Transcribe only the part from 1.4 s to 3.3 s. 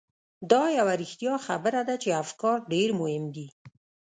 خبره ده چې افکار ډېر مهم